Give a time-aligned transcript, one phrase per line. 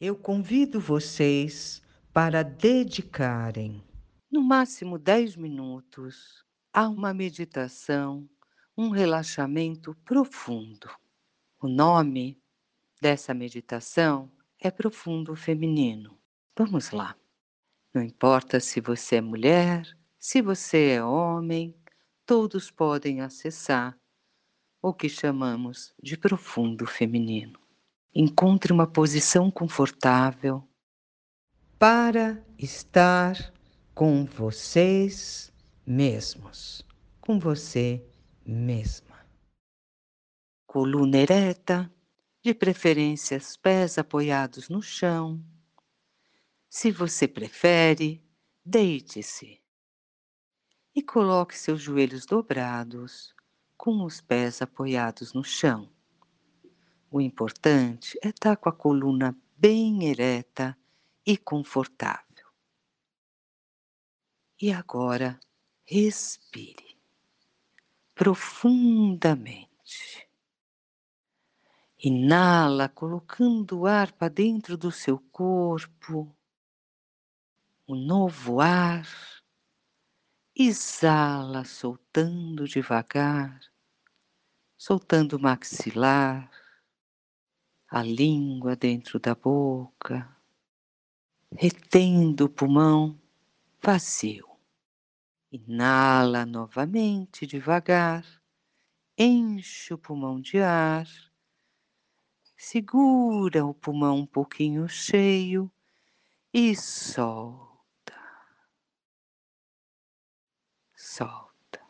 [0.00, 3.84] Eu convido vocês para dedicarem,
[4.32, 6.42] no máximo 10 minutos,
[6.72, 8.26] a uma meditação,
[8.74, 10.88] um relaxamento profundo.
[11.60, 12.40] O nome
[12.98, 16.18] dessa meditação é Profundo Feminino.
[16.56, 17.14] Vamos lá.
[17.92, 19.86] Não importa se você é mulher,
[20.18, 21.76] se você é homem,
[22.24, 24.00] todos podem acessar
[24.80, 27.59] o que chamamos de profundo feminino.
[28.14, 30.68] Encontre uma posição confortável
[31.78, 33.54] para estar
[33.94, 35.52] com vocês
[35.86, 36.84] mesmos,
[37.20, 38.04] com você
[38.44, 39.24] mesma.
[40.66, 41.88] Coluna ereta,
[42.42, 45.40] de preferência os pés apoiados no chão.
[46.68, 48.20] Se você prefere,
[48.64, 49.62] deite-se
[50.94, 53.32] e coloque seus joelhos dobrados
[53.76, 55.88] com os pés apoiados no chão.
[57.12, 60.78] O importante é estar com a coluna bem ereta
[61.26, 62.46] e confortável.
[64.62, 65.40] E agora,
[65.84, 66.96] respire
[68.14, 70.30] profundamente.
[71.98, 76.32] Inala, colocando o ar para dentro do seu corpo,
[77.88, 79.04] o novo ar.
[80.54, 83.60] Exala, soltando devagar,
[84.76, 86.59] soltando o maxilar
[87.90, 90.36] a língua dentro da boca,
[91.50, 93.20] retendo o pulmão
[93.82, 94.48] vazio.
[95.50, 98.24] Inala novamente devagar,
[99.18, 101.08] enche o pulmão de ar,
[102.56, 105.68] segura o pulmão um pouquinho cheio
[106.54, 108.14] e solta.
[110.94, 111.80] Solta.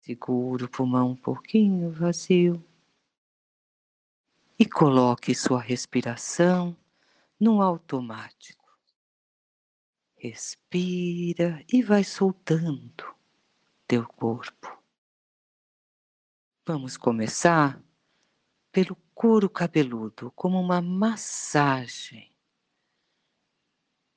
[0.00, 2.60] Segura o pulmão um pouquinho vazio
[4.60, 6.76] e coloque sua respiração
[7.40, 8.78] no automático.
[10.14, 13.16] Respira e vai soltando
[13.86, 14.78] teu corpo.
[16.66, 17.82] Vamos começar
[18.70, 22.30] pelo couro cabeludo, como uma massagem.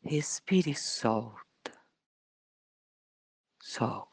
[0.02, 1.72] Respire e solta.
[3.62, 4.13] Solta.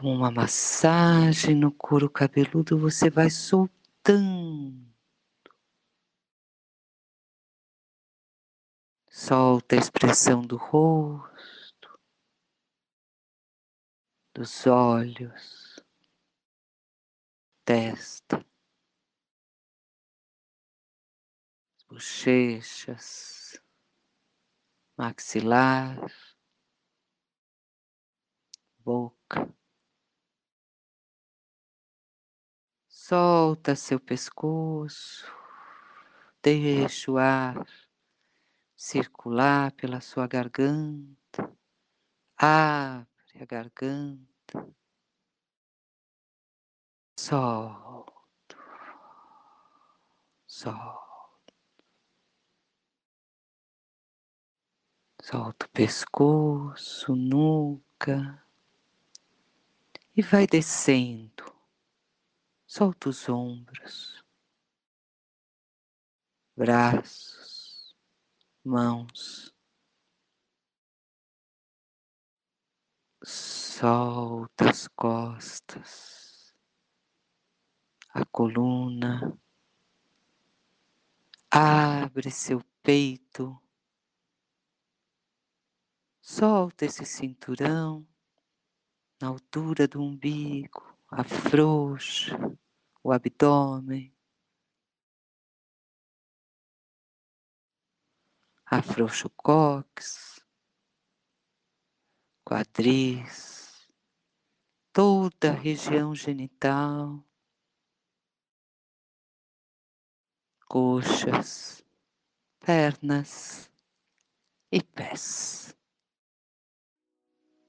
[0.00, 4.88] Como uma massagem no couro cabeludo, você vai soltando.
[9.10, 12.00] Solta a expressão do rosto,
[14.34, 15.84] dos olhos,
[17.66, 18.42] testa,
[21.90, 23.60] bochechas,
[24.96, 26.10] maxilar,
[28.78, 29.19] boca.
[33.10, 35.26] Solta seu pescoço,
[36.40, 37.66] deixa o ar
[38.76, 41.52] circular pela sua garganta,
[42.38, 44.72] abre a garganta,
[47.18, 48.56] solta,
[50.46, 51.54] solta,
[55.20, 58.40] solta o pescoço, nuca
[60.16, 61.59] e vai descendo
[62.72, 64.24] Solta os ombros,
[66.56, 67.96] braços,
[68.64, 69.52] mãos.
[73.24, 76.54] Solta as costas,
[78.10, 79.36] a coluna.
[81.50, 83.60] Abre seu peito.
[86.20, 88.06] Solta esse cinturão
[89.20, 92.38] na altura do umbigo afrouxa
[93.02, 94.14] o abdômen,
[98.66, 99.30] afrouxa o
[102.44, 103.88] quadris,
[104.92, 107.24] toda a região genital,
[110.68, 111.84] coxas,
[112.60, 113.70] pernas
[114.72, 115.76] e pés.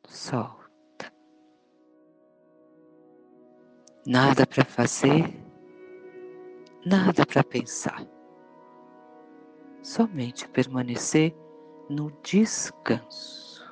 [0.07, 0.60] Sol.
[4.05, 5.31] Nada para fazer,
[6.83, 8.03] nada para pensar.
[9.83, 11.35] Somente permanecer
[11.87, 13.63] no descanso.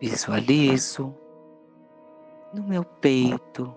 [0.00, 1.12] Visualizo
[2.54, 3.74] no meu peito,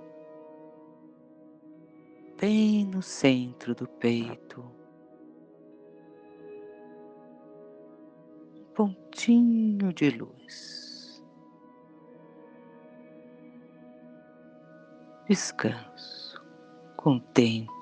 [2.39, 4.63] bem no centro do peito,
[8.53, 10.84] um pontinho de luz.
[15.27, 16.43] Descanso,
[16.95, 17.75] contemplo.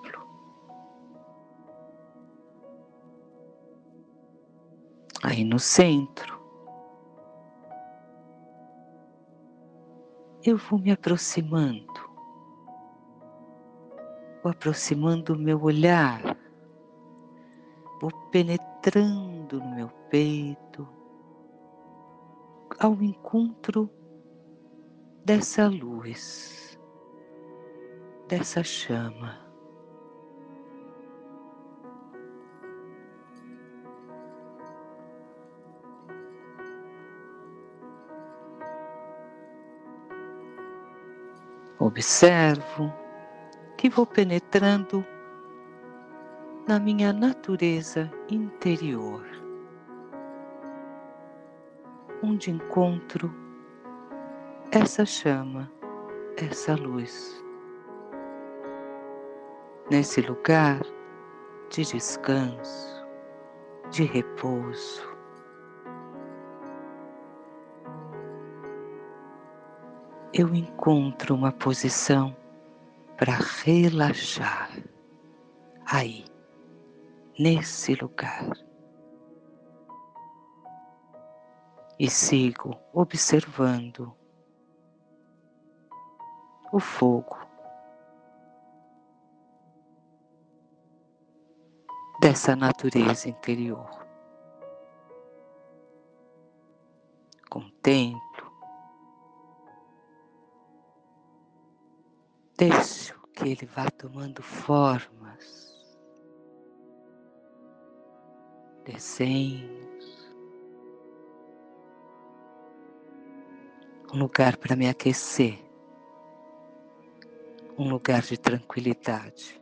[5.23, 6.41] Aí no centro,
[10.43, 11.93] eu vou me aproximando,
[14.43, 16.21] vou aproximando o meu olhar,
[18.01, 20.87] vou penetrando no meu peito,
[22.79, 23.89] ao encontro
[25.23, 26.62] dessa luz,
[28.27, 29.43] dessa chama.
[41.79, 42.93] Observo
[43.77, 45.05] que vou penetrando
[46.65, 49.25] na minha natureza interior,
[52.23, 53.33] onde encontro
[54.71, 55.69] essa chama,
[56.37, 57.43] essa luz.
[59.91, 60.81] Nesse lugar
[61.69, 63.05] de descanso,
[63.91, 65.03] de repouso,
[70.33, 72.35] eu encontro uma posição
[73.17, 73.33] para
[73.63, 74.71] relaxar
[75.85, 76.23] aí,
[77.37, 78.51] nesse lugar.
[81.99, 84.15] E sigo observando
[86.71, 87.42] o fogo
[92.23, 94.07] dessa natureza interior.
[97.49, 98.49] Contemplo.
[102.57, 105.85] Deixo que ele vá tomando formas,
[108.85, 110.33] desenhos,
[114.13, 115.59] um lugar para me aquecer,
[117.77, 119.61] um lugar de tranquilidade,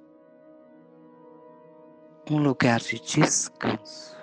[2.30, 4.16] um lugar de descanso.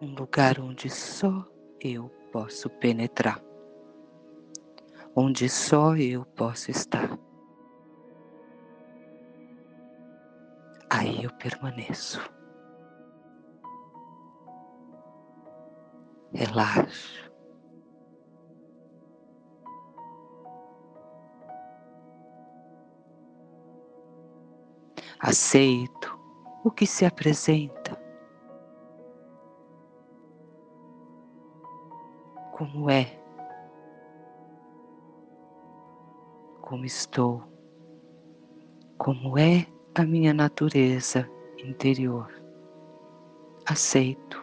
[0.00, 1.46] Um lugar onde só
[1.80, 3.42] eu posso penetrar,
[5.14, 7.18] onde só eu posso estar.
[10.90, 12.20] Aí eu permaneço.
[16.32, 17.25] Relaxo.
[25.20, 26.18] Aceito
[26.64, 28.06] o que se apresenta.
[32.56, 33.20] como é,
[36.62, 37.42] como estou,
[38.96, 41.28] como é a minha natureza
[41.58, 42.32] interior.
[43.66, 44.42] Aceito.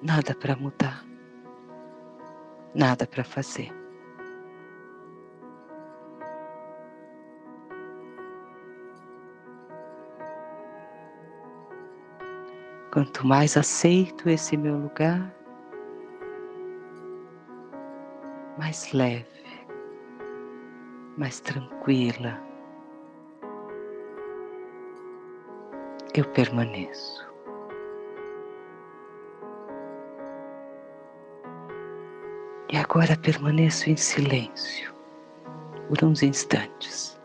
[0.00, 1.04] Nada para mudar,
[2.72, 3.72] nada para fazer.
[12.92, 15.34] Quanto mais aceito esse meu lugar,
[18.56, 19.26] mais leve,
[21.18, 22.40] mais tranquila.
[26.14, 27.28] Eu permaneço.
[32.70, 34.94] E agora permaneço em silêncio
[35.88, 37.17] por uns instantes.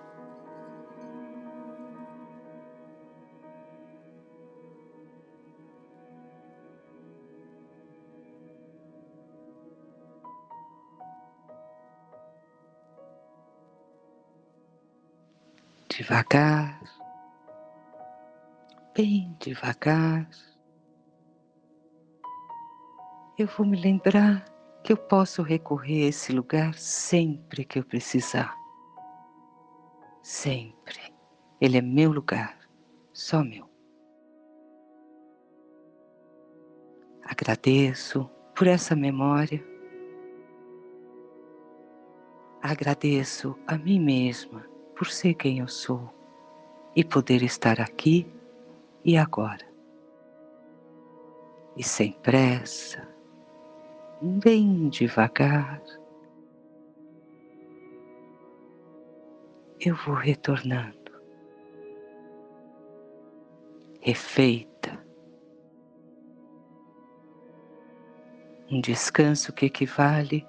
[15.98, 16.82] Devagar,
[18.96, 20.28] bem devagar,
[23.38, 24.44] eu vou me lembrar
[24.84, 28.56] que eu posso recorrer a esse lugar sempre que eu precisar.
[30.24, 31.14] Sempre.
[31.62, 32.58] Ele é meu lugar,
[33.14, 33.70] só meu.
[37.24, 39.64] Agradeço por essa memória.
[42.64, 44.73] Agradeço a mim mesma
[45.04, 46.10] por ser quem eu sou
[46.96, 48.26] e poder estar aqui
[49.04, 49.68] e agora.
[51.76, 53.06] E sem pressa,
[54.22, 55.84] bem devagar,
[59.78, 61.12] eu vou retornando,
[64.00, 65.06] refeita,
[68.72, 70.48] um descanso que equivale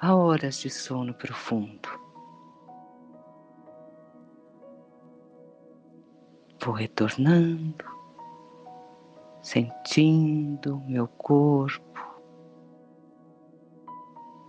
[0.00, 2.05] a horas de sono profundo.
[6.66, 7.84] Vou retornando,
[9.40, 12.20] sentindo meu corpo,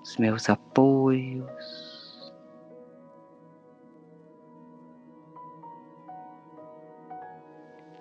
[0.02, 2.34] os meus apoios.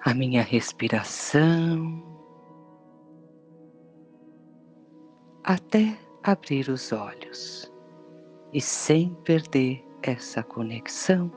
[0.03, 2.03] A minha respiração,
[5.45, 7.71] até abrir os olhos
[8.51, 11.31] e sem perder essa conexão,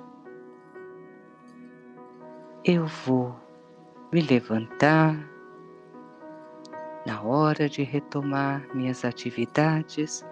[2.72, 3.36] eu vou
[4.12, 5.18] me levantar
[7.04, 10.24] na hora de retomar minhas atividades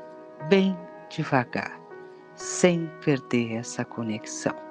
[0.48, 0.78] bem
[1.10, 1.82] devagar,
[2.36, 4.67] sem perder essa conexão.